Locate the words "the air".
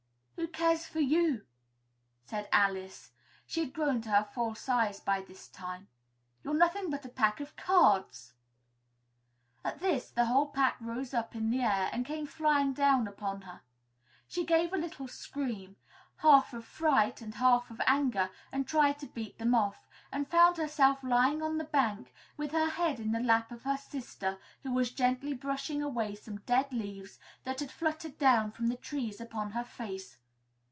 11.51-11.89